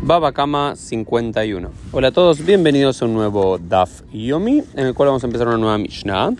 [0.00, 1.70] Baba Kama 51.
[1.90, 5.48] Hola a todos, bienvenidos a un nuevo Daf Yomi, en el cual vamos a empezar
[5.48, 6.34] una nueva Mishnah,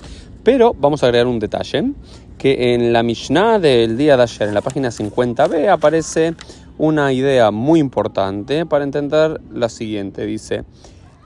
[0.45, 1.93] pero vamos a agregar un detalle,
[2.39, 6.37] que en la Mishnah del día de ayer, en la página 50b, aparece
[6.79, 10.25] una idea muy importante para entender la siguiente.
[10.25, 10.65] Dice,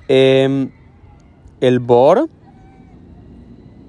[0.09, 0.71] em,
[1.61, 2.31] el bor,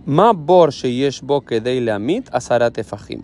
[0.06, 3.22] ma bor sheyesh bo kedei leamit asarat efahim.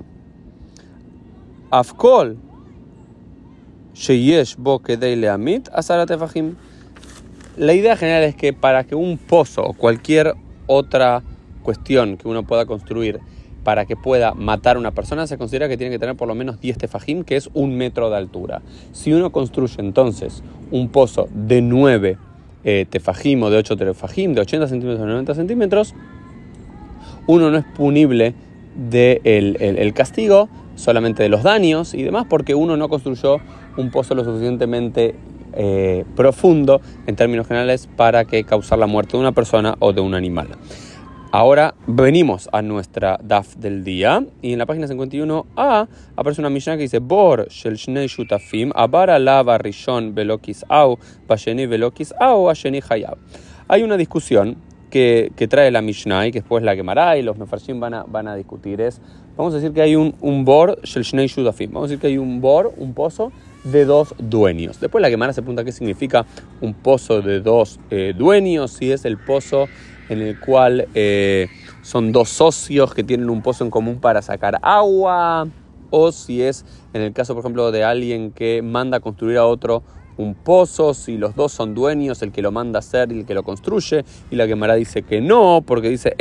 [1.71, 2.37] Afkol
[7.57, 10.35] la idea general es que para que un pozo o cualquier
[10.67, 11.23] otra
[11.63, 13.19] cuestión que uno pueda construir
[13.63, 16.35] para que pueda matar a una persona, se considera que tiene que tener por lo
[16.35, 18.61] menos 10 tefajim, que es un metro de altura.
[18.93, 22.17] Si uno construye entonces un pozo de 9
[22.63, 25.93] eh, tefajim o de 8 tefajim, de 80 centímetros o 90 centímetros,
[27.27, 28.33] uno no es punible
[28.75, 33.37] del de el, castigo, solamente de los daños y demás, porque uno no construyó
[33.77, 35.15] un pozo lo suficientemente
[35.53, 40.01] eh, profundo en términos generales para que causar la muerte de una persona o de
[40.01, 40.47] un animal.
[41.31, 46.75] Ahora venimos a nuestra DAF del día y en la página 51a aparece una Mishnah
[46.75, 53.17] que dice Bor shel shnei shutafim abara lava rishon velokis au velokis au hayab.
[53.67, 54.57] Hay una discusión
[54.89, 58.27] que, trae la Mishnah y que después la quemará y los mefarshim van a, van
[58.27, 59.01] a discutir es
[59.39, 61.71] Vamos a decir que hay un, bor, shel shnei shutafim.
[61.71, 63.31] Vamos a decir que hay un bor, un pozo
[63.63, 64.81] de dos dueños.
[64.81, 66.25] Después la Gemara se pregunta qué significa
[66.59, 69.69] un pozo de dos eh, dueños, si es el pozo
[70.09, 71.47] en el cual eh,
[71.83, 75.47] son dos socios que tienen un pozo en común para sacar agua,
[75.89, 79.45] o si es en el caso, por ejemplo, de alguien que manda a construir a
[79.45, 79.83] otro
[80.19, 83.25] un pozo, si los dos son dueños, el que lo manda a hacer y el
[83.25, 86.13] que lo construye, y la Gemara dice que no, porque dice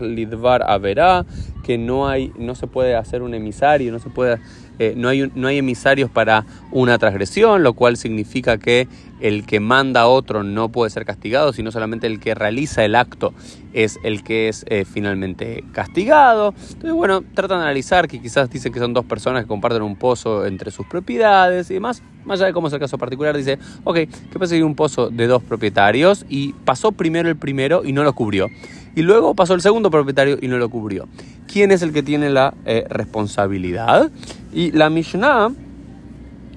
[0.00, 1.24] Lidvar Averá,
[1.62, 4.38] que no, hay, no se puede hacer un emisario, no se puede
[4.78, 8.86] eh, no, hay, no hay emisarios para una transgresión, lo cual significa que
[9.20, 12.94] el que manda a otro no puede ser castigado, sino solamente el que realiza el
[12.94, 13.34] acto
[13.72, 16.54] es el que es eh, finalmente castigado.
[16.60, 19.96] Entonces, bueno, tratan de analizar que quizás dicen que son dos personas que comparten un
[19.96, 22.02] pozo entre sus propiedades y demás.
[22.28, 25.08] Más allá de cómo es el caso particular, dice, ok, ¿qué pasa si un pozo
[25.08, 28.48] de dos propietarios y pasó primero el primero y no lo cubrió?
[28.94, 31.08] Y luego pasó el segundo propietario y no lo cubrió.
[31.50, 34.10] ¿Quién es el que tiene la eh, responsabilidad?
[34.52, 35.52] Y la Mishnah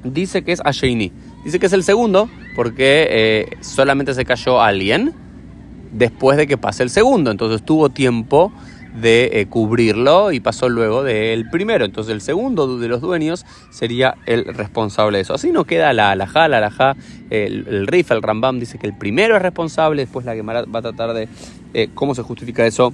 [0.04, 1.14] dice que es Asheini.
[1.46, 5.14] Dice que es el segundo porque eh, solamente se cayó alguien
[5.94, 7.32] después de que pase el segundo.
[7.32, 8.52] Entonces tuvo tiempo
[8.94, 11.86] de eh, cubrirlo y pasó luego del primero.
[11.86, 15.34] Entonces el segundo de los dueños sería el responsable de eso.
[15.34, 16.96] Así no queda la alajá, la alajá,
[17.30, 20.80] el, el Rif, el Rambam dice que el primero es responsable, después la Gemara va
[20.80, 21.28] a tratar de
[21.74, 22.94] eh, cómo se justifica eso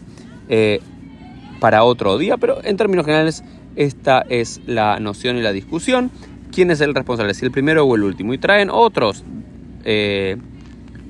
[1.60, 3.44] para otro día, pero en términos generales
[3.78, 6.12] esta es la noción y la discusión.
[6.52, 7.34] ¿Quién es el responsable?
[7.36, 8.34] Si el primero o el último.
[8.34, 9.24] Y traen otros,
[9.86, 10.38] eh,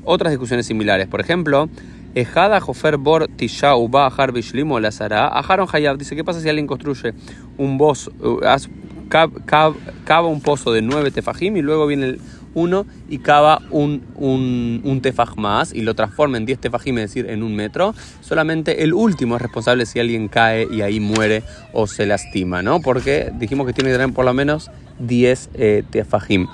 [0.03, 1.07] otras discusiones similares.
[1.07, 1.69] Por ejemplo,
[2.19, 5.27] Ejada Jofer Bor Tisha Uba Bishlim Lazara.
[5.27, 7.13] Aharon Hayab dice: ¿Qué pasa si alguien construye
[7.59, 8.39] un boss, uh,
[9.07, 12.21] cava un pozo de nueve tefajim y luego viene el
[12.55, 17.29] uno y cava un, un, tefaj más y lo transforma en 10 tefajim, es decir,
[17.29, 21.85] en un metro, solamente el último es responsable si alguien cae y ahí muere o
[21.85, 22.81] se lastima, ¿no?
[22.81, 26.47] Porque dijimos que tiene que tener por lo menos 10 eh, tefajim.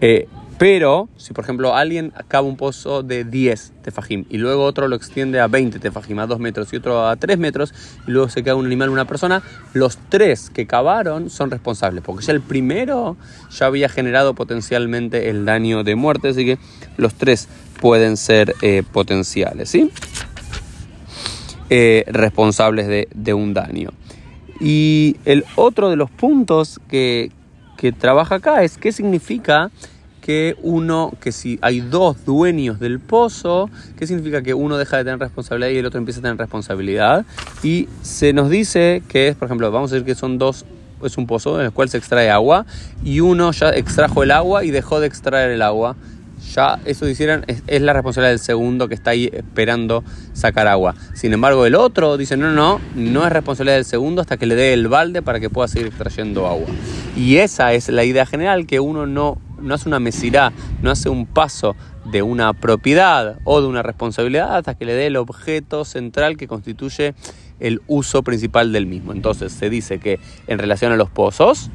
[0.00, 0.28] Eh,
[0.62, 4.94] pero, si por ejemplo alguien acaba un pozo de 10 tefajim y luego otro lo
[4.94, 7.74] extiende a 20 tefajim, a 2 metros y otro a 3 metros,
[8.06, 12.24] y luego se queda un animal, una persona, los tres que cavaron son responsables, porque
[12.24, 13.16] ya el primero
[13.50, 16.58] ya había generado potencialmente el daño de muerte, así que
[16.96, 17.48] los tres
[17.80, 19.90] pueden ser eh, potenciales, ¿sí?
[21.70, 23.90] Eh, responsables de, de, un daño.
[24.60, 27.32] Y el otro de los puntos que,
[27.76, 29.72] que trabaja acá es qué significa
[30.22, 33.68] que uno, que si hay dos dueños del pozo,
[33.98, 37.26] ¿qué significa que uno deja de tener responsabilidad y el otro empieza a tener responsabilidad?
[37.62, 40.64] Y se nos dice que es, por ejemplo, vamos a decir que son dos,
[41.04, 42.64] es un pozo en el cual se extrae agua
[43.04, 45.96] y uno ya extrajo el agua y dejó de extraer el agua.
[46.54, 50.04] Ya eso hicieran es, es la responsabilidad del segundo que está ahí esperando
[50.34, 50.94] sacar agua.
[51.14, 54.54] Sin embargo, el otro dice, no, no, no es responsabilidad del segundo hasta que le
[54.54, 56.66] dé el balde para que pueda seguir extrayendo agua.
[57.16, 61.08] Y esa es la idea general, que uno no no hace una mesirá, no hace
[61.08, 65.84] un paso de una propiedad o de una responsabilidad hasta que le dé el objeto
[65.84, 67.14] central que constituye
[67.60, 69.12] el uso principal del mismo.
[69.12, 71.70] Entonces se dice que en relación a los pozos,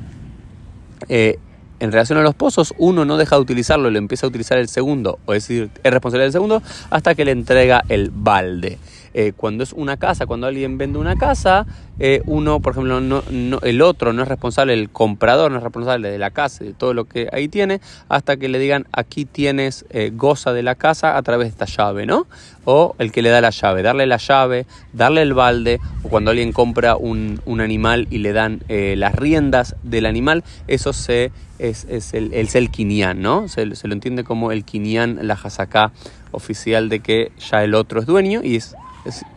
[1.08, 1.40] eh,
[1.80, 4.68] en relación a los pozos, uno no deja de utilizarlo, lo empieza a utilizar el
[4.68, 8.80] segundo, o es decir, es responsable del segundo, hasta que le entrega el balde.
[9.14, 11.66] Eh, cuando es una casa, cuando alguien vende una casa,
[12.00, 13.24] eh, uno, por ejemplo, no,
[13.62, 16.94] el otro no es responsable, el comprador no es responsable de la casa, de todo
[16.94, 21.18] lo que ahí tiene, hasta que le digan aquí tienes eh, goza de la casa
[21.18, 22.28] a través de esta llave, ¿no?
[22.66, 26.32] O el que le da la llave, darle la llave, darle el balde, o cuando
[26.32, 32.14] alguien compra un, animal y le dan las riendas del animal, eso se, es, es
[32.14, 32.70] el, es el
[33.16, 33.48] ¿no?
[33.48, 35.92] Se, lo entiende como el quinián, la jasaká
[36.32, 38.76] oficial de que ya el otro es dueño y es,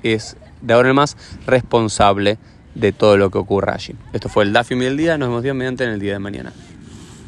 [0.03, 2.39] es, de ahora en más responsable
[2.75, 3.95] de todo lo que ocurra allí.
[4.13, 6.53] Esto fue el Dafim del día, nos vemos bien mediante en el día de mañana.